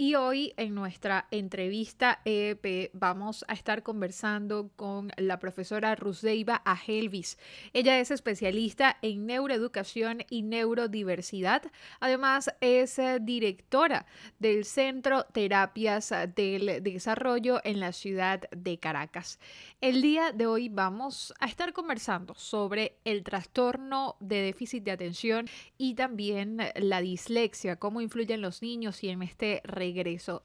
Y 0.00 0.14
hoy 0.14 0.54
en 0.56 0.74
nuestra 0.74 1.28
entrevista 1.30 2.22
EEP 2.24 2.88
vamos 2.94 3.44
a 3.48 3.52
estar 3.52 3.82
conversando 3.82 4.70
con 4.74 5.12
la 5.18 5.38
profesora 5.38 5.94
Rusdeiva 5.94 6.62
Agelvis. 6.64 7.36
Ella 7.74 8.00
es 8.00 8.10
especialista 8.10 8.96
en 9.02 9.26
neuroeducación 9.26 10.22
y 10.30 10.40
neurodiversidad. 10.40 11.70
Además 12.00 12.50
es 12.62 12.98
eh, 12.98 13.18
directora 13.20 14.06
del 14.38 14.64
Centro 14.64 15.24
Terapias 15.34 16.14
del 16.34 16.82
Desarrollo 16.82 17.60
en 17.62 17.78
la 17.78 17.92
ciudad 17.92 18.48
de 18.56 18.78
Caracas. 18.78 19.38
El 19.82 20.00
día 20.00 20.32
de 20.32 20.46
hoy 20.46 20.70
vamos 20.70 21.34
a 21.40 21.46
estar 21.46 21.74
conversando 21.74 22.34
sobre 22.36 22.96
el 23.04 23.22
trastorno 23.22 24.16
de 24.18 24.40
déficit 24.40 24.82
de 24.82 24.92
atención 24.92 25.46
y 25.76 25.92
también 25.92 26.56
la 26.76 27.02
dislexia, 27.02 27.76
cómo 27.76 28.00
influyen 28.00 28.40
los 28.40 28.62
niños 28.62 29.04
y 29.04 29.10
en 29.10 29.20
este 29.20 29.60
regreso 29.62 29.89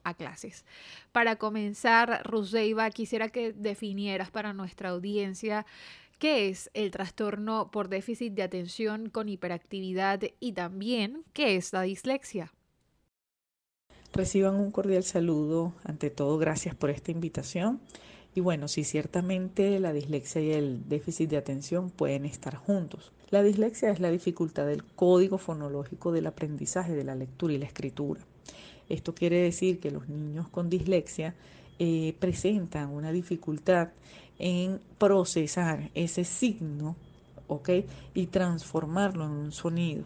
a 0.04 0.14
clases. 0.14 0.64
Para 1.12 1.36
comenzar, 1.36 2.22
Rusdeiva, 2.24 2.90
quisiera 2.90 3.28
que 3.28 3.52
definieras 3.52 4.30
para 4.30 4.52
nuestra 4.52 4.90
audiencia 4.90 5.66
qué 6.18 6.48
es 6.48 6.70
el 6.74 6.90
trastorno 6.90 7.70
por 7.70 7.88
déficit 7.88 8.32
de 8.34 8.42
atención 8.42 9.10
con 9.10 9.28
hiperactividad 9.28 10.20
y 10.40 10.52
también 10.52 11.24
qué 11.32 11.56
es 11.56 11.72
la 11.72 11.82
dislexia. 11.82 12.52
Reciban 14.12 14.54
un 14.56 14.70
cordial 14.70 15.04
saludo. 15.04 15.74
Ante 15.84 16.10
todo, 16.10 16.38
gracias 16.38 16.74
por 16.74 16.90
esta 16.90 17.10
invitación. 17.10 17.80
Y 18.34 18.40
bueno, 18.40 18.68
sí, 18.68 18.84
ciertamente 18.84 19.80
la 19.80 19.92
dislexia 19.92 20.42
y 20.42 20.52
el 20.52 20.88
déficit 20.88 21.30
de 21.30 21.36
atención 21.36 21.90
pueden 21.90 22.24
estar 22.24 22.56
juntos. 22.56 23.12
La 23.30 23.42
dislexia 23.42 23.90
es 23.90 23.98
la 23.98 24.10
dificultad 24.10 24.66
del 24.66 24.84
código 24.84 25.38
fonológico 25.38 26.12
del 26.12 26.26
aprendizaje 26.26 26.94
de 26.94 27.04
la 27.04 27.14
lectura 27.14 27.54
y 27.54 27.58
la 27.58 27.66
escritura. 27.66 28.20
Esto 28.88 29.14
quiere 29.14 29.42
decir 29.42 29.80
que 29.80 29.90
los 29.90 30.08
niños 30.08 30.48
con 30.48 30.70
dislexia 30.70 31.34
eh, 31.78 32.14
presentan 32.18 32.90
una 32.90 33.12
dificultad 33.12 33.88
en 34.38 34.80
procesar 34.98 35.90
ese 35.94 36.24
signo. 36.24 36.96
Y 38.14 38.26
transformarlo 38.26 39.24
en 39.24 39.30
un 39.30 39.52
sonido. 39.52 40.04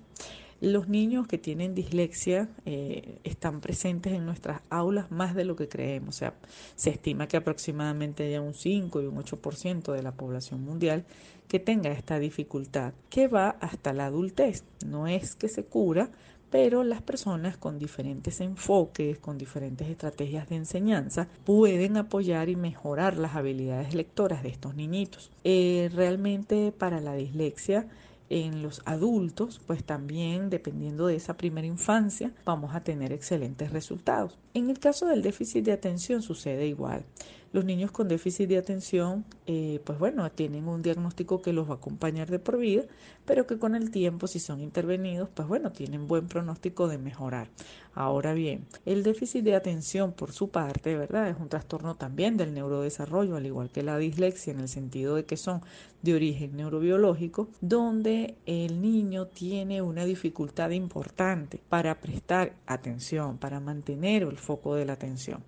Los 0.61 0.89
niños 0.89 1.27
que 1.27 1.39
tienen 1.39 1.75
dislexia 1.75 2.51
eh, 2.67 3.19
están 3.25 3.63
presentes 3.63 4.13
en 4.13 4.27
nuestras 4.27 4.61
aulas 4.69 5.11
más 5.11 5.35
de 5.35 5.47
lo 5.47 5.57
que 5.57 5.67
creemos. 5.67 6.17
O 6.17 6.19
sea, 6.19 6.35
se 6.77 6.91
estima 6.91 7.29
que 7.29 7.39
aproximadamente 7.39 8.27
haya 8.27 8.43
un 8.43 8.53
5 8.53 9.01
y 9.01 9.07
un 9.07 9.17
8% 9.17 9.93
de 9.93 10.03
la 10.03 10.13
población 10.13 10.63
mundial 10.63 11.07
que 11.49 11.61
tenga 11.61 11.91
esta 11.91 12.19
dificultad, 12.19 12.93
que 13.09 13.27
va 13.27 13.57
hasta 13.61 13.95
la 13.95 14.07
adultez. 14.07 14.65
No 14.87 15.07
es 15.07 15.35
que 15.35 15.49
se 15.49 15.65
cura, 15.65 16.11
pero 16.51 16.85
las 16.85 17.03
personas 17.03 17.57
con 17.57 17.79
diferentes 17.79 18.41
enfoques, 18.41 19.19
con 19.19 19.39
diferentes 19.39 19.89
estrategias 19.89 20.49
de 20.49 20.57
enseñanza, 20.57 21.29
pueden 21.45 21.97
apoyar 21.97 22.49
y 22.49 22.57
mejorar 22.57 23.17
las 23.17 23.37
habilidades 23.37 23.95
lectoras 23.95 24.43
de 24.43 24.51
estos 24.51 24.75
niñitos. 24.75 25.31
Eh, 25.45 25.91
realmente 25.95 26.73
para 26.73 27.01
la 27.01 27.15
dislexia, 27.15 27.87
en 28.31 28.63
los 28.63 28.81
adultos, 28.85 29.61
pues 29.67 29.83
también 29.85 30.51
dependiendo 30.51 31.09
de 31.09 31.17
esa 31.17 31.37
primera 31.37 31.67
infancia, 31.67 32.33
vamos 32.45 32.75
a 32.75 32.81
tener 32.81 33.13
excelentes 33.13 33.73
resultados. 33.73 34.39
En 34.53 34.69
el 34.69 34.81
caso 34.81 35.07
del 35.07 35.23
déficit 35.23 35.65
de 35.65 35.73
atención 35.73 36.23
sucede 36.23 36.67
igual. 36.67 37.05
Los 37.53 37.65
niños 37.65 37.91
con 37.91 38.07
déficit 38.07 38.49
de 38.49 38.59
atención, 38.59 39.25
eh, 39.49 39.81
pues 39.85 39.99
bueno, 39.99 40.31
tienen 40.31 40.69
un 40.69 40.83
diagnóstico 40.83 41.43
que 41.43 41.53
los 41.53 41.69
va 41.69 41.75
a 41.75 41.77
acompañar 41.77 42.31
de 42.31 42.39
por 42.39 42.59
vida, 42.59 42.85
pero 43.25 43.47
que 43.49 43.59
con 43.59 43.75
el 43.75 43.91
tiempo, 43.91 44.29
si 44.29 44.39
son 44.39 44.61
intervenidos, 44.61 45.29
pues 45.35 45.49
bueno, 45.49 45.73
tienen 45.73 46.07
buen 46.07 46.29
pronóstico 46.29 46.87
de 46.87 46.99
mejorar. 46.99 47.49
Ahora 47.93 48.35
bien, 48.35 48.67
el 48.87 49.03
déficit 49.03 49.43
de 49.43 49.57
atención, 49.57 50.13
por 50.13 50.31
su 50.33 50.51
parte, 50.51 50.97
¿verdad? 50.97 51.29
Es 51.29 51.37
un 51.41 51.49
trastorno 51.49 51.97
también 51.97 52.37
del 52.37 52.55
neurodesarrollo, 52.55 53.35
al 53.35 53.47
igual 53.47 53.71
que 53.71 53.83
la 53.83 53.99
dislexia, 53.99 54.53
en 54.53 54.61
el 54.61 54.69
sentido 54.69 55.17
de 55.17 55.25
que 55.25 55.37
son 55.37 55.61
de 56.03 56.15
origen 56.15 56.57
neurobiológico, 56.57 57.49
donde 57.61 58.37
el 58.47 58.81
niño 58.81 59.27
tiene 59.27 59.83
una 59.83 60.05
dificultad 60.05 60.71
importante 60.71 61.61
para 61.69 62.01
prestar 62.01 62.55
atención, 62.67 63.39
para 63.39 63.59
mantener 63.59 64.23
el 64.23 64.39
foco 64.41 64.75
de 64.75 64.85
la 64.85 64.95
atención. 64.95 65.45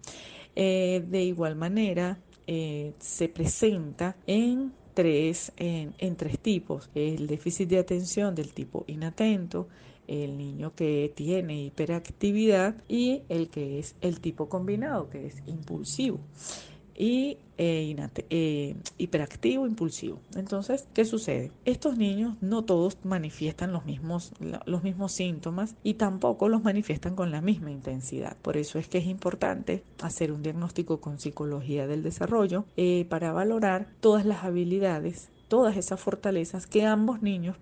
Eh, 0.55 1.05
de 1.09 1.23
igual 1.23 1.57
manera, 1.57 2.19
eh, 2.47 2.93
se 2.99 3.29
presenta 3.29 4.17
en 4.27 4.73
tres, 4.95 5.53
en, 5.57 6.17
tres 6.17 6.39
tipos. 6.39 6.91
El 6.95 7.27
déficit 7.27 7.69
de 7.69 7.79
atención 7.79 8.35
del 8.35 8.53
tipo 8.53 8.85
inatento, 8.87 9.69
el 10.07 10.37
niño 10.37 10.75
que 10.75 11.13
tiene 11.15 11.65
hiperactividad 11.65 12.77
y 12.89 13.23
el 13.29 13.49
que 13.49 13.79
es 13.79 13.95
el 14.01 14.21
tipo 14.21 14.49
combinado, 14.49 15.09
que 15.09 15.27
es 15.27 15.43
impulsivo 15.47 16.21
y 16.97 17.39
eh, 17.59 17.95
eh, 18.31 18.77
hiperactivo, 18.99 19.67
impulsivo. 19.67 20.19
Entonces, 20.35 20.87
¿qué 20.95 21.05
sucede? 21.05 21.53
Estos 21.65 21.97
niños 21.97 22.37
no 22.41 22.65
todos 22.65 22.99
manifiestan 23.05 23.73
los 23.73 23.85
mismos, 23.85 24.33
los 24.67 24.83
mismos 24.83 25.13
síntomas 25.13 25.77
y 25.83 25.95
tampoco 25.95 26.49
los 26.49 26.63
manifiestan 26.65 27.15
con 27.15 27.31
la 27.31 27.41
misma 27.41 27.71
intensidad. 27.71 28.37
Por 28.43 28.57
eso 28.57 28.79
es 28.79 28.89
que 28.89 28.99
es 28.99 29.07
importante 29.07 29.83
hacer 30.01 30.33
un 30.33 30.43
diagnóstico 30.43 31.01
con 31.01 31.19
psicología 31.19 31.87
del 31.87 32.03
desarrollo 32.03 32.65
eh, 32.77 33.07
para 33.09 33.33
valorar 33.33 33.87
todas 34.01 34.25
las 34.25 34.45
habilidades, 34.45 35.29
todas 35.49 35.77
esas 35.77 36.01
fortalezas 36.01 36.67
que 36.67 36.85
ambos 36.85 37.23
niños 37.23 37.57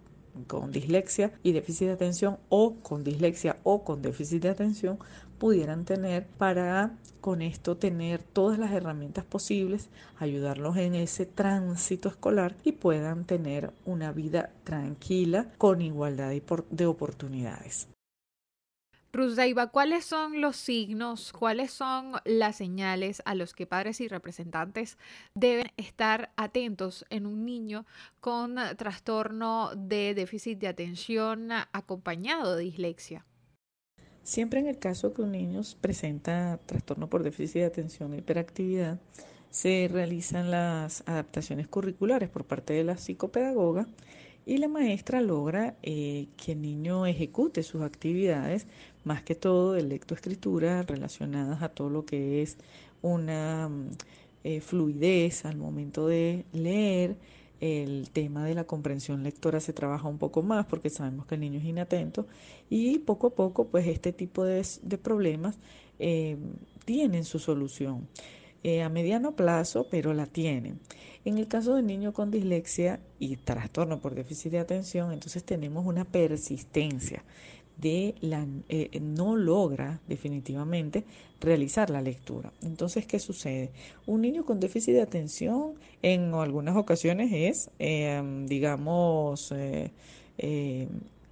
con 0.46 0.70
dislexia 0.70 1.32
y 1.42 1.52
déficit 1.52 1.88
de 1.88 1.92
atención 1.92 2.38
o 2.48 2.76
con 2.82 3.04
dislexia 3.04 3.58
o 3.62 3.84
con 3.84 4.02
déficit 4.02 4.42
de 4.42 4.48
atención 4.50 4.98
pudieran 5.38 5.84
tener 5.84 6.26
para 6.26 6.92
con 7.20 7.42
esto 7.42 7.76
tener 7.76 8.22
todas 8.22 8.58
las 8.58 8.72
herramientas 8.72 9.24
posibles, 9.24 9.88
ayudarlos 10.18 10.76
en 10.76 10.94
ese 10.94 11.26
tránsito 11.26 12.08
escolar 12.08 12.56
y 12.64 12.72
puedan 12.72 13.24
tener 13.24 13.72
una 13.84 14.12
vida 14.12 14.50
tranquila 14.64 15.48
con 15.58 15.82
igualdad 15.82 16.32
de 16.70 16.86
oportunidades. 16.86 17.88
Rusdaiva, 19.12 19.72
¿cuáles 19.72 20.04
son 20.04 20.41
los 20.41 20.56
signos, 20.56 21.32
cuáles 21.32 21.72
son 21.72 22.12
las 22.25 22.56
señales 22.56 23.22
a 23.25 23.34
los 23.34 23.54
que 23.54 23.66
padres 23.66 24.00
y 24.00 24.06
representantes 24.06 24.98
deben 25.34 25.72
estar 25.76 26.32
atentos 26.37 27.04
en 27.10 27.26
un 27.26 27.44
niño 27.44 27.87
con 28.21 28.56
trastorno 28.76 29.72
de 29.75 30.15
déficit 30.15 30.59
de 30.60 30.69
atención 30.69 31.48
acompañado 31.72 32.54
de 32.54 32.65
dislexia? 32.65 33.26
Siempre 34.22 34.60
en 34.60 34.69
el 34.69 34.78
caso 34.78 35.12
que 35.12 35.22
un 35.22 35.32
niño 35.32 35.62
presenta 35.81 36.60
trastorno 36.66 37.09
por 37.09 37.25
déficit 37.25 37.62
de 37.62 37.66
atención 37.66 38.15
e 38.15 38.19
hiperactividad, 38.19 39.00
se 39.50 39.88
realizan 39.91 40.53
las 40.53 41.03
adaptaciones 41.06 41.66
curriculares 41.66 42.28
por 42.28 42.44
parte 42.44 42.72
de 42.75 42.84
la 42.84 42.97
psicopedagoga 42.97 43.88
y 44.47 44.59
la 44.59 44.69
maestra 44.69 45.21
logra 45.21 45.77
eh, 45.82 46.28
que 46.37 46.53
el 46.53 46.62
niño 46.62 47.06
ejecute 47.06 47.62
sus 47.62 47.82
actividades, 47.82 48.66
más 49.04 49.22
que 49.22 49.34
todo 49.34 49.72
de 49.72 49.82
lectoescritura 49.82 50.82
relacionadas 50.82 51.62
a 51.62 51.70
todo 51.70 51.90
lo 51.90 52.04
que 52.04 52.42
es 52.42 52.56
una 53.02 53.68
mm, 53.68 53.90
eh, 54.44 54.60
fluidez 54.60 55.44
al 55.44 55.56
momento 55.56 56.06
de 56.06 56.44
leer, 56.52 57.16
el 57.60 58.08
tema 58.10 58.46
de 58.46 58.54
la 58.54 58.64
comprensión 58.64 59.22
lectora 59.22 59.60
se 59.60 59.74
trabaja 59.74 60.08
un 60.08 60.16
poco 60.16 60.42
más 60.42 60.64
porque 60.64 60.88
sabemos 60.88 61.26
que 61.26 61.34
el 61.34 61.42
niño 61.42 61.58
es 61.58 61.66
inatento 61.66 62.26
y 62.70 63.00
poco 63.00 63.28
a 63.28 63.34
poco 63.34 63.66
pues 63.66 63.86
este 63.86 64.12
tipo 64.12 64.44
de, 64.44 64.64
problemas 65.02 65.58
eh, 65.98 66.38
tienen 66.86 67.24
su 67.24 67.38
solución. 67.38 68.08
Eh, 68.62 68.82
a 68.82 68.91
mediano 68.91 69.34
plazo, 69.36 69.86
pero 69.91 70.12
la 70.12 70.26
tienen. 70.26 70.80
En 71.24 71.38
el 71.38 71.48
caso 71.48 71.76
del 71.76 71.86
niño 71.86 72.12
con 72.12 72.30
dislexia 72.30 73.00
y 73.18 73.36
trastorno 73.36 74.00
por 74.00 74.14
déficit 74.14 74.53
de 74.53 74.58
atención, 74.58 75.12
entonces 75.12 75.44
tenemos 75.44 75.86
una 75.86 76.04
persistencia 76.04 77.24
de 77.80 78.15
la, 78.21 78.47
eh, 78.68 78.98
no 79.00 79.36
logra 79.36 80.00
definitivamente 80.09 81.04
realizar 81.41 81.91
la 81.91 82.03
lectura. 82.03 82.53
Entonces, 82.62 83.06
¿qué 83.06 83.18
sucede? 83.18 83.71
Un 84.06 84.21
niño 84.22 84.44
con 84.44 84.60
déficit 84.60 84.94
de 84.94 85.03
atención 85.03 85.74
en 86.03 86.34
algunas 86.34 86.77
ocasiones 86.77 87.30
es, 87.32 87.71
em, 87.78 88.47
digamos, 88.47 89.53
eh, 89.56 89.91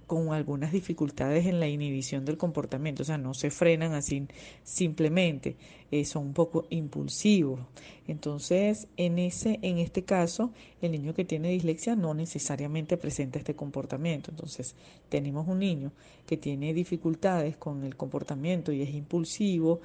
con 0.09 0.33
algunas 0.33 0.71
dificultades 0.71 1.45
en 1.45 1.59
la 1.59 1.67
inhibición 1.67 2.25
del 2.25 2.35
comportamiento, 2.35 3.03
o 3.03 3.05
sea, 3.05 3.19
no 3.19 3.35
se 3.35 3.51
frenan 3.51 3.93
así 3.93 4.25
simplemente, 4.63 5.55
eh, 5.91 6.03
son 6.03 6.25
un 6.25 6.33
poco 6.33 6.65
impulsivos. 6.71 7.59
Entonces, 8.07 8.87
en, 8.97 9.19
ese, 9.19 9.59
en 9.61 9.77
este 9.77 10.03
caso, 10.03 10.51
el 10.81 10.93
niño 10.93 11.13
que 11.13 11.25
tiene 11.25 11.51
dislexia 11.51 11.95
no 11.95 12.15
necesariamente 12.15 12.97
presenta 12.97 13.37
este 13.37 13.55
comportamiento. 13.55 14.31
Entonces, 14.31 14.75
tenemos 15.09 15.47
un 15.47 15.59
niño 15.59 15.91
que 16.25 16.37
tiene 16.37 16.73
dificultades 16.73 17.55
con 17.55 17.83
el 17.83 17.95
comportamiento 17.95 18.71
y 18.71 18.81
es 18.81 18.89
impulsivo, 18.95 19.79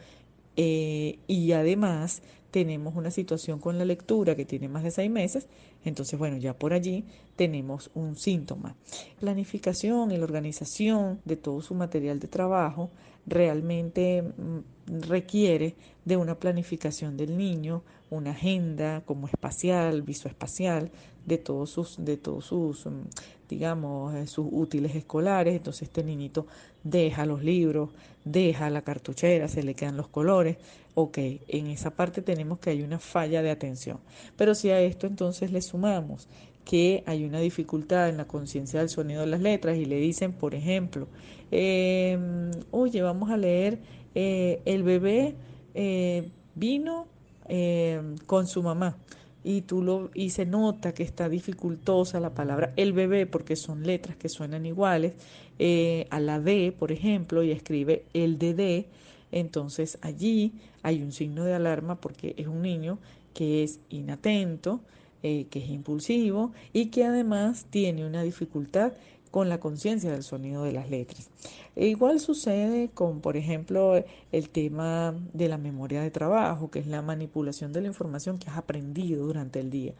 eh, 0.56 1.18
y 1.26 1.52
además 1.52 2.22
tenemos 2.50 2.94
una 2.94 3.10
situación 3.10 3.58
con 3.58 3.76
la 3.76 3.84
lectura 3.84 4.36
que 4.36 4.46
tiene 4.46 4.68
más 4.68 4.84
de 4.84 4.90
seis 4.90 5.10
meses, 5.10 5.48
entonces, 5.84 6.18
bueno, 6.18 6.36
ya 6.36 6.56
por 6.58 6.72
allí 6.72 7.04
tenemos 7.36 7.90
un 7.94 8.16
síntoma. 8.16 8.76
Planificación 9.20 10.10
y 10.10 10.16
la 10.16 10.24
organización 10.24 11.20
de 11.24 11.36
todo 11.36 11.60
su 11.60 11.74
material 11.74 12.20
de 12.20 12.28
trabajo 12.28 12.90
realmente 13.26 14.22
mm, 14.22 15.00
requiere 15.08 15.74
de 16.04 16.16
una 16.16 16.38
planificación 16.38 17.16
del 17.16 17.36
niño, 17.36 17.82
una 18.10 18.32
agenda 18.32 19.02
como 19.04 19.26
espacial, 19.26 20.02
visoespacial, 20.02 20.90
de 21.24 21.38
todos 21.38 21.70
sus, 21.70 21.96
de 22.04 22.16
todos 22.16 22.44
sus, 22.46 22.86
mm, 22.86 23.02
digamos, 23.48 24.14
eh, 24.14 24.26
sus 24.26 24.46
útiles 24.50 24.94
escolares. 24.94 25.56
Entonces 25.56 25.82
este 25.82 26.04
niñito 26.04 26.46
deja 26.82 27.24
los 27.26 27.42
libros, 27.42 27.90
deja 28.24 28.68
la 28.70 28.82
cartuchera, 28.82 29.48
se 29.48 29.62
le 29.62 29.74
quedan 29.74 29.96
los 29.96 30.08
colores. 30.08 30.58
Ok, 30.94 31.18
en 31.48 31.66
esa 31.68 31.90
parte 31.90 32.22
tenemos 32.22 32.58
que 32.60 32.70
hay 32.70 32.82
una 32.82 32.98
falla 32.98 33.42
de 33.42 33.50
atención. 33.50 33.98
Pero 34.36 34.54
si 34.54 34.70
a 34.70 34.80
esto 34.80 35.06
entonces 35.06 35.50
le 35.50 35.62
sumamos 35.74 36.28
que 36.64 37.02
hay 37.04 37.24
una 37.24 37.40
dificultad 37.40 38.08
en 38.08 38.16
la 38.16 38.26
conciencia 38.26 38.78
del 38.78 38.88
sonido 38.88 39.22
de 39.22 39.26
las 39.26 39.40
letras 39.40 39.76
y 39.76 39.84
le 39.84 39.96
dicen, 39.96 40.32
por 40.32 40.54
ejemplo, 40.54 41.08
em, 41.50 42.52
oye, 42.70 43.02
vamos 43.02 43.30
a 43.30 43.36
leer, 43.36 43.80
eh, 44.14 44.62
el 44.64 44.84
bebé 44.84 45.34
eh, 45.74 46.30
vino 46.54 47.06
em, 47.48 48.16
con 48.26 48.46
su 48.46 48.62
mamá. 48.62 48.96
Y 49.42 49.62
tú 49.62 49.82
lo 49.82 50.10
y 50.14 50.30
se 50.30 50.46
nota 50.46 50.94
que 50.94 51.02
está 51.02 51.28
dificultosa 51.28 52.18
la 52.18 52.30
palabra 52.30 52.72
el 52.76 52.94
bebé 52.94 53.26
porque 53.26 53.56
son 53.56 53.82
letras 53.82 54.16
que 54.16 54.30
suenan 54.30 54.64
iguales 54.64 55.12
eh, 55.58 56.06
a 56.10 56.18
la 56.20 56.40
D, 56.40 56.72
por 56.78 56.92
ejemplo, 56.92 57.42
y 57.42 57.50
escribe 57.50 58.04
el 58.14 58.38
DD, 58.38 58.86
entonces 59.32 59.98
allí 60.00 60.52
hay 60.82 61.02
un 61.02 61.12
signo 61.12 61.44
de 61.44 61.52
alarma 61.54 62.00
porque 62.00 62.34
es 62.38 62.46
un 62.46 62.62
niño 62.62 62.98
que 63.34 63.64
es 63.64 63.80
inatento, 63.90 64.80
eh, 65.26 65.46
que 65.48 65.58
es 65.58 65.70
impulsivo 65.70 66.52
y 66.74 66.90
que 66.90 67.06
además 67.06 67.64
tiene 67.70 68.06
una 68.06 68.22
dificultad 68.22 68.92
con 69.30 69.48
la 69.48 69.58
conciencia 69.58 70.12
del 70.12 70.22
sonido 70.22 70.64
de 70.64 70.72
las 70.72 70.90
letras. 70.90 71.30
E 71.76 71.86
igual 71.86 72.20
sucede 72.20 72.90
con, 72.90 73.22
por 73.22 73.38
ejemplo, 73.38 74.04
el 74.32 74.50
tema 74.50 75.14
de 75.32 75.48
la 75.48 75.56
memoria 75.56 76.02
de 76.02 76.10
trabajo, 76.10 76.70
que 76.70 76.78
es 76.78 76.86
la 76.86 77.00
manipulación 77.00 77.72
de 77.72 77.80
la 77.80 77.86
información 77.86 78.36
que 78.36 78.50
has 78.50 78.58
aprendido 78.58 79.24
durante 79.24 79.60
el 79.60 79.70
día. 79.70 79.94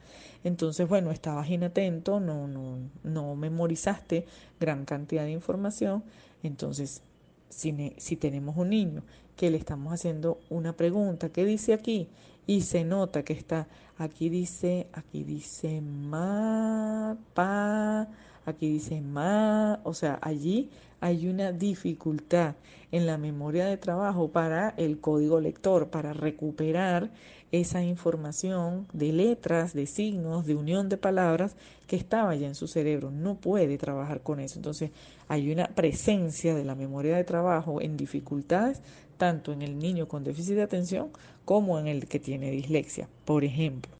Entonces, 0.44 0.87
bueno, 0.87 1.11
estabas 1.11 1.49
inatento, 1.49 2.21
no, 2.21 2.47
no, 2.47 2.76
no 3.03 3.35
memorizaste 3.35 4.26
gran 4.61 4.85
cantidad 4.85 5.25
de 5.25 5.31
información. 5.31 6.05
Entonces, 6.43 7.00
si, 7.49 7.94
si 7.97 8.17
tenemos 8.17 8.59
un 8.59 8.69
niño 8.69 9.03
que 9.36 9.50
le 9.50 9.56
estamos 9.56 9.92
haciendo 9.92 10.38
una 10.50 10.75
pregunta, 10.75 11.28
¿qué 11.31 11.44
dice 11.44 11.72
aquí? 11.72 12.08
Y 12.46 12.62
se 12.62 12.84
nota 12.84 13.22
que 13.22 13.32
está, 13.32 13.66
aquí 13.98 14.28
dice, 14.28 14.86
aquí 14.92 15.25
dice 15.25 15.81
ma, 15.81 17.16
pa, 17.32 18.08
aquí 18.46 18.69
dice 18.69 19.00
ma, 19.00 19.81
o 19.84 19.94
sea, 19.94 20.19
allí 20.22 20.70
hay 21.00 21.28
una 21.28 21.52
dificultad 21.52 22.54
en 22.90 23.06
la 23.06 23.19
memoria 23.19 23.66
de 23.66 23.76
trabajo 23.76 24.28
para 24.28 24.70
el 24.76 25.00
código 25.00 25.40
lector, 25.40 25.88
para 25.88 26.12
recuperar 26.12 27.10
esa 27.52 27.82
información 27.82 28.87
de 28.92 29.12
letras, 29.12 29.75
de 29.75 29.87
signos, 29.87 30.46
de 30.46 30.54
unión 30.54 30.88
de 30.88 30.96
palabras 30.96 31.56
que 31.87 31.96
estaba 31.96 32.34
ya 32.34 32.46
en 32.46 32.54
su 32.54 32.66
cerebro. 32.66 33.10
No 33.10 33.37
puede 33.37 33.78
trabajar 33.78 34.22
con 34.22 34.40
eso. 34.40 34.58
Entonces 34.58 34.90
hay 35.28 35.52
una 35.52 35.66
presencia 35.69 36.54
de 36.54 36.64
la 36.64 36.75
memoria 36.75 37.16
de 37.16 37.25
trabajo 37.25 37.80
en 37.80 37.96
dificultades, 37.96 38.80
tanto 39.25 39.55
en 39.55 39.62
el 39.62 39.79
niño 39.79 40.06
con 40.06 40.23
déficit 40.23 40.55
de 40.56 40.62
atención 40.62 41.11
como 41.47 41.79
en 41.79 41.87
el 41.87 42.06
que 42.09 42.21
tiene 42.21 42.50
dislexia, 42.50 43.09
por 43.25 43.43
ejemplo. 43.43 43.97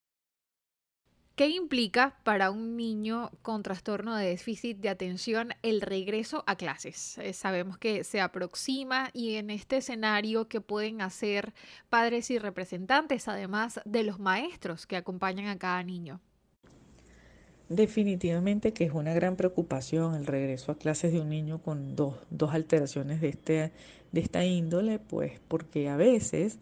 ¿Qué 1.35 1.49
implica 1.49 2.15
para 2.25 2.50
un 2.50 2.76
niño 2.76 3.31
con 3.41 3.62
trastorno 3.62 4.17
de 4.17 4.29
déficit 4.29 4.76
de 4.81 4.91
atención 4.91 5.55
el 5.62 5.81
regreso 5.81 6.44
a 6.47 6.56
clases? 6.56 7.17
Eh, 7.17 7.32
sabemos 7.32 7.79
que 7.79 8.05
se 8.05 8.21
aproxima 8.21 9.09
y 9.15 9.37
en 9.37 9.49
este 9.49 9.79
escenario 9.79 10.47
que 10.47 10.61
pueden 10.61 11.00
hacer 11.00 11.55
padres 11.88 12.31
y 12.31 12.38
representantes, 12.38 13.26
además 13.26 13.81
de 13.87 14.03
los 14.03 14.21
maestros 14.21 14.87
que 14.87 14.97
acompañan 14.97 15.47
a 15.47 15.59
cada 15.59 15.82
niño. 15.82 16.21
Definitivamente 17.71 18.75
que 18.75 18.85
es 18.85 18.93
una 18.93 19.15
gran 19.15 19.37
preocupación 19.37 20.15
el 20.15 20.26
regreso 20.26 20.71
a 20.71 20.76
clases 20.76 21.12
de 21.15 21.21
un 21.21 21.31
niño 21.31 21.62
con 21.62 21.97
dos, 21.97 22.17
dos 22.29 22.53
alteraciones 22.53 23.23
de, 23.23 23.29
este, 23.31 23.73
de 24.14 24.20
esta 24.20 24.44
índole, 24.44 24.99
pues 24.99 25.40
porque 25.49 25.88
a 25.88 25.96
veces, 25.96 26.58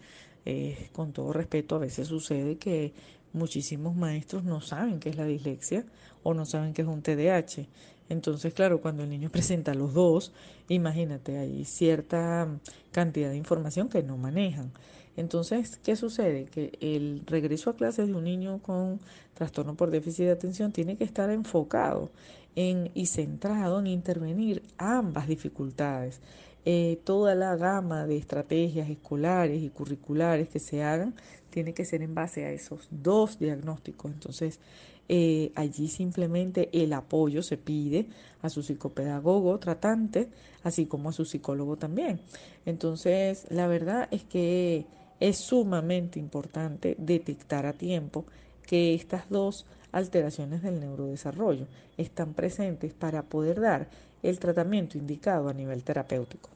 eh, 0.46 0.88
con 0.93 1.12
todo 1.12 1.32
respeto, 1.32 1.76
a 1.76 1.78
veces 1.78 2.08
sucede 2.08 2.56
que 2.56 2.94
muchísimos 3.32 3.94
maestros 3.94 4.43
no 4.44 4.60
saben 4.60 4.99
qué 4.99 5.10
es 5.10 5.16
la 5.16 5.26
dislexia 5.26 5.84
o 6.22 6.34
no 6.34 6.44
saben 6.46 6.72
qué 6.72 6.82
es 6.82 6.88
un 6.88 7.02
TDAH. 7.02 7.69
Entonces, 8.08 8.52
claro, 8.54 8.81
cuando 8.81 9.04
el 9.04 9.10
niño 9.10 9.31
presenta 9.32 9.75
los 9.75 9.93
dos, 9.94 10.32
imagínate, 10.69 11.38
hay 11.38 11.64
cierta 11.64 12.49
cantidad 12.90 13.31
de 13.31 13.37
información 13.37 13.88
que 13.88 14.02
no 14.02 14.16
manejan. 14.16 14.72
Entonces, 15.14 15.76
¿qué 15.76 15.94
sucede? 15.94 16.46
Que 16.46 16.72
el 16.81 17.22
regreso 17.26 17.69
a 17.69 17.76
clases 17.76 18.08
de 18.08 18.14
un 18.14 18.25
niño 18.25 18.60
con 18.62 18.99
trastorno 19.34 19.75
por 19.75 19.90
déficit 19.90 20.25
de 20.25 20.32
atención 20.32 20.72
tiene 20.72 20.96
que 20.96 21.04
estar 21.04 21.28
enfocado 21.28 22.10
en, 22.56 22.90
y 22.94 23.06
centrado 23.06 23.78
en 23.81 23.88
intervenir 23.88 24.62
ambas 24.78 25.28
dificultades. 25.28 26.20
Eh, 26.64 27.00
toda 27.05 27.35
la 27.35 27.56
gama 27.56 28.06
de 28.06 28.17
estrategias 28.17 28.88
escolares 28.88 29.62
y 29.62 29.69
curriculares 29.70 30.49
que 30.49 30.61
se 30.61 30.85
hagan 30.85 31.14
tiene 31.50 31.75
que 31.75 31.85
ser 31.85 32.03
en 32.03 32.14
base 32.14 32.44
a 32.44 32.53
esos 32.53 32.87
dos 32.91 33.38
diagnósticos. 33.38 34.12
Entonces, 34.12 34.61
eh, 35.09 35.53
allí 35.56 35.88
simplemente 35.88 36.70
el 36.73 36.93
apoyo 36.93 37.43
se 37.43 37.56
pide 37.56 38.06
a 38.41 38.49
su 38.49 38.62
psicopedagogo 38.62 39.59
tratante, 39.59 40.29
así 40.62 40.87
como 40.87 41.09
a 41.09 41.12
su 41.12 41.25
psicólogo 41.25 41.76
también. 41.76 42.20
Entonces, 42.64 43.47
la 43.50 43.67
verdad 43.67 44.09
es 44.11 44.25
que 44.25 44.87
es 45.20 45.37
sumamente 45.37 46.19
importante 46.19 46.97
detectar 46.99 47.67
a 47.67 47.73
tiempo 47.73 48.25
que 48.67 48.94
estas 48.94 49.29
dos 49.29 49.67
alteraciones 49.92 50.62
del 50.62 50.80
neurodesarrollo 50.80 51.66
están 51.96 52.34
presentes 52.34 52.92
para 52.94 53.22
poder 53.22 53.60
dar 53.60 53.88
el 54.22 54.38
tratamiento 54.38 54.98
indicado 54.98 55.48
a 55.48 55.54
nivel 55.54 55.84
terapéutico. 55.84 56.50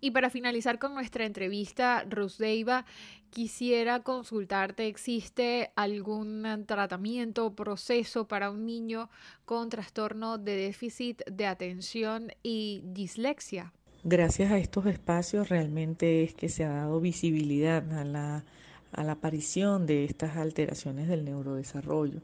Y 0.00 0.12
para 0.12 0.30
finalizar 0.30 0.78
con 0.78 0.94
nuestra 0.94 1.26
entrevista, 1.26 2.04
Rusdeiva, 2.08 2.84
quisiera 3.30 4.00
consultarte, 4.00 4.86
¿existe 4.86 5.72
algún 5.74 6.64
tratamiento 6.66 7.46
o 7.46 7.54
proceso 7.54 8.28
para 8.28 8.50
un 8.50 8.64
niño 8.64 9.10
con 9.44 9.68
trastorno 9.68 10.38
de 10.38 10.54
déficit 10.54 11.22
de 11.28 11.46
atención 11.46 12.30
y 12.44 12.82
dislexia? 12.84 13.72
Gracias 14.04 14.52
a 14.52 14.58
estos 14.58 14.86
espacios 14.86 15.48
realmente 15.48 16.22
es 16.22 16.32
que 16.32 16.48
se 16.48 16.64
ha 16.64 16.68
dado 16.68 17.00
visibilidad 17.00 17.92
a 17.92 18.04
la, 18.04 18.44
a 18.92 19.04
la 19.04 19.12
aparición 19.12 19.86
de 19.86 20.04
estas 20.04 20.36
alteraciones 20.36 21.08
del 21.08 21.24
neurodesarrollo. 21.24 22.20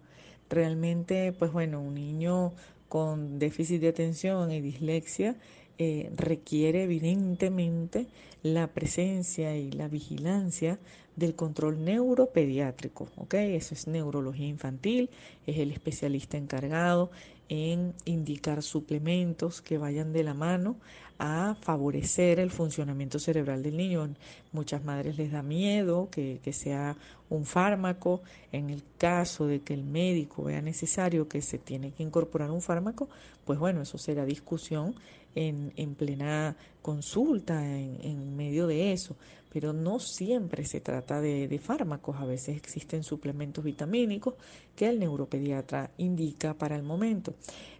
Realmente, 0.51 1.33
pues 1.33 1.53
bueno, 1.53 1.81
un 1.81 1.95
niño 1.95 2.53
con 2.89 3.39
déficit 3.39 3.81
de 3.81 3.89
atención 3.89 4.53
y 4.53 4.61
dislexia 4.61 5.37
eh, 5.79 6.11
requiere 6.15 6.85
evidentemente 6.85 8.07
la 8.43 8.69
presencia 8.69 9.57
y 9.57 9.73
la 9.73 9.89
vigilancia 9.89 10.79
del 11.17 11.35
control 11.35 11.85
neuropediátrico, 11.85 13.09
¿ok? 13.17 13.35
Eso 13.35 13.75
es 13.75 13.87
neurología 13.87 14.47
infantil, 14.47 15.11
es 15.47 15.59
el 15.59 15.73
especialista 15.73 16.37
encargado 16.37 17.11
en 17.49 17.95
indicar 18.05 18.63
suplementos 18.63 19.61
que 19.61 19.79
vayan 19.79 20.13
de 20.13 20.25
la 20.25 20.35
mano 20.35 20.77
a 21.19 21.57
favorecer 21.61 22.41
el 22.41 22.51
funcionamiento 22.51 23.19
cerebral 23.19 23.63
del 23.63 23.77
niño. 23.77 24.09
Muchas 24.53 24.85
madres 24.85 25.17
les 25.17 25.31
da 25.31 25.43
miedo 25.43 26.09
que, 26.11 26.41
que, 26.43 26.53
sea 26.53 26.97
un 27.31 27.45
fármaco. 27.45 28.23
En 28.51 28.71
el 28.71 28.83
caso 28.99 29.47
de 29.47 29.61
que 29.61 29.75
el 29.75 29.85
médico 29.85 30.45
vea 30.45 30.61
necesario 30.63 31.29
que 31.29 31.43
se 31.43 31.59
tiene 31.59 31.93
que 31.93 32.03
incorporar 32.03 32.51
un 32.51 32.63
fármaco, 32.63 33.09
pues 33.45 33.59
bueno, 33.59 33.83
eso 33.83 33.99
será 33.99 34.25
discusión 34.25 34.95
en, 35.35 35.73
en 35.77 35.95
plena 35.95 36.57
consulta, 36.83 37.65
en, 37.65 37.99
en, 38.03 38.37
medio 38.37 38.67
de 38.67 38.93
eso. 38.93 39.17
Pero 39.55 39.73
no 39.73 40.01
siempre 40.01 40.67
se 40.67 40.81
trata 40.81 41.21
de, 41.21 41.47
de 41.47 41.59
fármacos, 41.61 42.17
a 42.17 42.27
veces 42.27 42.57
existen 42.57 43.05
suplementos 43.05 43.65
vitamínicos 43.65 44.35
que 44.75 44.89
el 44.89 44.99
neuropediatra 44.99 45.93
indica 45.97 46.55
para 46.55 46.77
el 46.77 46.83
momento. 46.83 47.35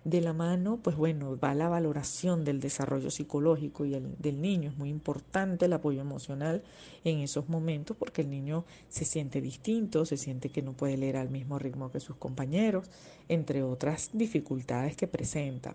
De 0.05 0.21
la 0.21 0.33
mano, 0.33 0.79
pues 0.83 0.97
bueno, 0.97 1.37
va 1.37 1.55
la 1.55 1.69
valoración 1.69 2.45
del 2.45 2.61
desarrollo 2.61 3.11
psicológico 3.11 3.85
y 3.85 3.95
el, 3.95 4.17
del 4.19 4.41
niño. 4.41 4.71
Es 4.71 4.77
muy 4.77 4.89
importante 4.89 5.65
el 5.65 5.73
apoyo 5.73 6.01
emocional 6.01 6.63
en 7.03 7.19
esos 7.19 7.49
momentos 7.49 7.97
porque 7.97 8.23
el 8.23 8.31
niño 8.31 8.65
se 8.89 9.05
siente 9.05 9.41
distinto, 9.41 10.07
se 10.07 10.17
siente 10.17 10.51
que 10.51 10.63
no 10.63 10.75
puede 10.75 10.97
leer 10.97 11.17
al 11.17 11.31
mismo 11.31 11.59
ritmo 11.59 11.91
que 11.91 12.01
sus 12.01 12.17
compañeros, 12.17 12.89
entre 13.29 13.63
otras 13.63 14.11
dificultades 14.13 14.97
que 14.97 15.09
presenta. 15.09 15.75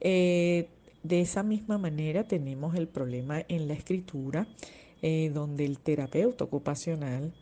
Eh, 0.00 0.68
de 1.02 1.20
esa 1.20 1.42
misma 1.42 1.76
manera 1.76 2.24
tenemos 2.24 2.74
el 2.76 2.88
problema 2.88 3.44
en 3.48 3.68
la 3.68 3.74
escritura, 3.74 4.46
eh, 5.06 5.30
donde 5.34 5.66
el 5.66 5.80
terapeuta 5.80 6.44
ocupacional 6.44 7.34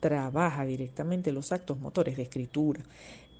trabaja 0.00 0.66
directamente 0.66 1.32
los 1.32 1.50
actos 1.50 1.80
motores 1.80 2.18
de 2.18 2.24
escritura, 2.24 2.82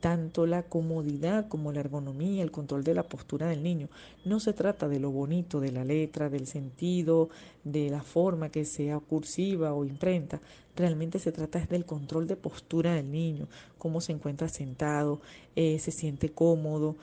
tanto 0.00 0.46
la 0.46 0.62
comodidad 0.62 1.46
como 1.48 1.72
la 1.72 1.80
ergonomía, 1.80 2.42
el 2.42 2.50
control 2.50 2.84
de 2.84 2.94
la 2.94 3.02
postura 3.02 3.48
del 3.48 3.62
niño. 3.62 3.90
No 4.24 4.40
se 4.40 4.54
trata 4.54 4.88
de 4.88 4.98
lo 4.98 5.10
bonito 5.10 5.60
de 5.60 5.72
la 5.72 5.84
letra, 5.84 6.30
del 6.30 6.46
sentido, 6.46 7.28
de 7.64 7.90
la 7.90 8.00
forma 8.00 8.48
que 8.48 8.64
sea 8.64 8.98
cursiva 8.98 9.74
o 9.74 9.84
imprenta. 9.84 10.40
Realmente 10.76 11.18
se 11.18 11.32
trata 11.32 11.58
del 11.60 11.86
control 11.86 12.26
de 12.26 12.36
postura 12.36 12.94
del 12.94 13.10
niño, 13.10 13.48
cómo 13.78 14.02
se 14.02 14.12
encuentra 14.12 14.48
sentado, 14.48 15.20
eh, 15.54 15.78
se 15.78 15.90
siente 15.90 16.28
cómodo, 16.28 16.96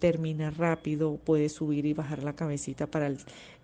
termina 0.00 0.50
rápido, 0.50 1.16
puede 1.16 1.48
subir 1.48 1.86
y 1.86 1.92
bajar 1.92 2.24
la 2.24 2.34
cabecita 2.34 2.88
para 2.88 3.12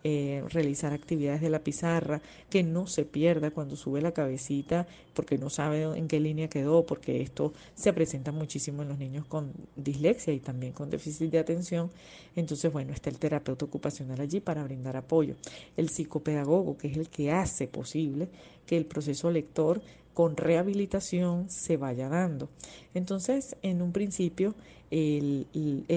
eh, 0.05 0.45
realizar 0.49 0.93
actividades 0.93 1.41
de 1.41 1.51
la 1.51 1.59
pizarra, 1.59 2.23
que 2.49 2.63
no 2.63 2.87
se 2.87 3.05
pierda 3.05 3.51
cuando 3.51 3.77
sube 3.77 4.01
la 4.01 4.13
cabecita 4.13 4.87
porque 5.15 5.37
no 5.37 5.51
sabe 5.51 5.83
en 5.83 6.09
qué 6.09 6.21
línea 6.21 6.49
quedó, 6.49 6.87
porque 6.87 7.21
esto 7.21 7.53
se 7.75 7.93
presenta 7.93 8.33
muchísimo 8.33 8.83
en 8.83 8.89
los 8.89 8.99
niños 8.99 9.27
con 9.27 9.53
dislexia 9.77 10.33
y 10.33 10.41
también 10.41 10.73
con 10.73 10.89
déficit 10.89 11.31
de 11.31 11.41
atención. 11.41 11.91
Entonces, 12.37 12.73
bueno, 12.73 12.93
está 12.93 13.11
el 13.11 13.19
terapeuta 13.19 13.67
ocupacional 13.67 14.21
allí 14.21 14.41
para 14.41 14.65
brindar 14.65 14.97
apoyo. 14.97 15.35
El 15.77 15.91
psicopedagogo, 15.91 16.79
que 16.79 16.89
es 16.89 16.97
el 16.97 17.11
que 17.11 17.33
hace 17.33 17.67
posible 17.67 18.29
que 18.71 18.77
el 18.77 18.87
proceso 18.87 19.33
lector 19.33 19.83
con 20.15 20.37
rehabilitación 20.37 21.51
se 21.51 21.77
vaya 21.77 22.09
dando. 22.09 22.49
Entonces, 22.95 23.57
en 23.63 23.83
un 23.83 23.91
principio, 23.91 24.55
el, 24.93 25.49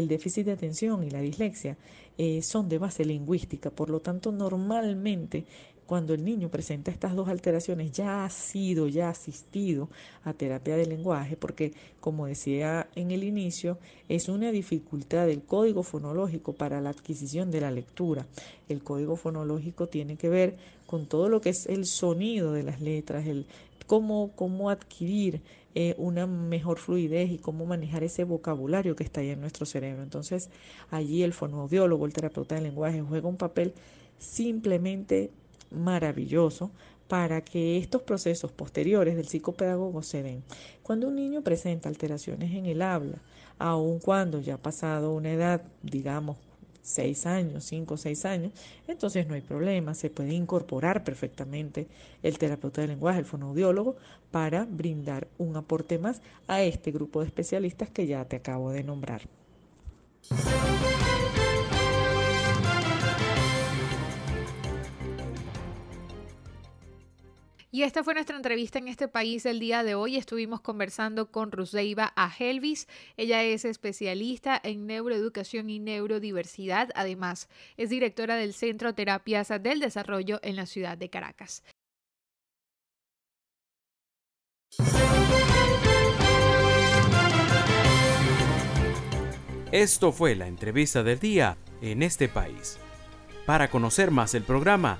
déficit 0.07 0.47
de 0.47 0.53
atención 0.53 1.03
y 1.03 1.11
la 1.11 1.21
dislexia 1.21 1.77
eh, 2.17 2.41
son 2.41 2.69
de 2.69 2.79
base 2.79 3.05
lingüística, 3.05 3.69
por 3.69 3.91
lo 3.91 3.99
tanto, 3.99 4.31
normalmente 4.31 5.45
cuando 5.85 6.13
el 6.13 6.23
niño 6.23 6.49
presenta 6.49 6.91
estas 6.91 7.15
dos 7.15 7.27
alteraciones 7.27 7.91
ya 7.91 8.25
ha 8.25 8.29
sido, 8.29 8.87
ya 8.87 9.09
asistido 9.09 9.89
a 10.23 10.33
terapia 10.33 10.75
de 10.75 10.85
lenguaje, 10.85 11.35
porque 11.35 11.73
como 11.99 12.25
decía 12.25 12.87
en 12.95 13.11
el 13.11 13.23
inicio, 13.23 13.77
es 14.09 14.29
una 14.29 14.51
dificultad 14.51 15.27
del 15.27 15.43
código 15.43 15.83
fonológico 15.83 16.53
para 16.53 16.81
la 16.81 16.89
adquisición 16.89 17.51
de 17.51 17.61
la 17.61 17.71
lectura. 17.71 18.25
El 18.69 18.83
código 18.83 19.15
fonológico 19.15 19.87
tiene 19.87 20.15
que 20.15 20.29
ver 20.29 20.57
con 20.85 21.07
todo 21.07 21.29
lo 21.29 21.41
que 21.41 21.49
es 21.49 21.65
el 21.65 21.85
sonido 21.85 22.53
de 22.53 22.63
las 22.63 22.81
letras, 22.81 23.25
el 23.27 23.45
cómo, 23.87 24.31
cómo 24.35 24.69
adquirir 24.69 25.41
eh, 25.75 25.95
una 25.97 26.27
mejor 26.27 26.77
fluidez 26.77 27.31
y 27.31 27.39
cómo 27.39 27.65
manejar 27.65 28.03
ese 28.03 28.23
vocabulario 28.23 28.95
que 28.95 29.03
está 29.03 29.21
ahí 29.21 29.29
en 29.29 29.41
nuestro 29.41 29.65
cerebro. 29.65 30.03
Entonces, 30.03 30.49
allí 30.91 31.23
el 31.23 31.33
fonoaudiólogo, 31.33 32.05
el 32.05 32.13
terapeuta 32.13 32.55
de 32.55 32.61
lenguaje, 32.61 33.01
juega 33.01 33.27
un 33.27 33.37
papel 33.37 33.73
simplemente 34.19 35.31
maravilloso 35.73 36.71
para 37.07 37.41
que 37.41 37.77
estos 37.77 38.01
procesos 38.01 38.51
posteriores 38.51 39.15
del 39.15 39.27
psicopedagogo 39.27 40.01
se 40.03 40.23
den. 40.23 40.43
Cuando 40.81 41.07
un 41.07 41.15
niño 41.15 41.41
presenta 41.41 41.89
alteraciones 41.89 42.53
en 42.53 42.65
el 42.65 42.81
habla, 42.81 43.17
aun 43.59 43.99
cuando 43.99 44.39
ya 44.39 44.55
ha 44.55 44.57
pasado 44.57 45.13
una 45.13 45.31
edad, 45.31 45.61
digamos, 45.81 46.37
seis 46.81 47.25
años, 47.25 47.63
cinco 47.63 47.93
o 47.93 47.97
seis 47.97 48.25
años, 48.25 48.51
entonces 48.87 49.27
no 49.27 49.35
hay 49.35 49.41
problema, 49.41 49.93
se 49.93 50.09
puede 50.09 50.33
incorporar 50.33 51.03
perfectamente 51.03 51.87
el 52.21 52.37
terapeuta 52.37 52.81
de 52.81 52.87
lenguaje, 52.87 53.19
el 53.19 53.25
fonoaudiólogo, 53.25 53.95
para 54.31 54.65
brindar 54.65 55.27
un 55.37 55.55
aporte 55.55 55.97
más 55.97 56.21
a 56.47 56.61
este 56.61 56.91
grupo 56.91 57.21
de 57.21 57.27
especialistas 57.27 57.89
que 57.89 58.05
ya 58.05 58.25
te 58.25 58.35
acabo 58.37 58.71
de 58.71 58.83
nombrar. 58.83 59.21
Y 67.75 67.81
esta 67.81 68.03
fue 68.03 68.13
nuestra 68.13 68.35
entrevista 68.35 68.77
en 68.77 68.87
este 68.87 69.07
país 69.07 69.47
el 69.47 69.59
día 69.59 69.81
de 69.81 69.95
hoy. 69.95 70.15
Estuvimos 70.15 70.61
conversando 70.61 71.31
con 71.31 71.51
Rusdeiva 71.51 72.13
Ahelvis. 72.15 72.87
Ella 73.17 73.41
es 73.41 73.65
especialista 73.65 74.61
en 74.63 74.85
neuroeducación 74.85 75.71
y 75.71 75.79
neurodiversidad. 75.79 76.91
Además, 76.93 77.49
es 77.75 77.89
directora 77.89 78.35
del 78.35 78.53
Centro 78.53 78.93
Terapias 78.93 79.49
del 79.59 79.79
Desarrollo 79.79 80.39
en 80.43 80.55
la 80.55 80.67
ciudad 80.67 80.99
de 80.99 81.09
Caracas. 81.09 81.63
Esto 89.71 90.11
fue 90.11 90.35
la 90.35 90.45
entrevista 90.45 91.01
del 91.01 91.17
día 91.17 91.57
en 91.81 92.03
este 92.03 92.29
país. 92.29 92.77
Para 93.47 93.71
conocer 93.71 94.11
más 94.11 94.35
el 94.35 94.43
programa, 94.43 94.99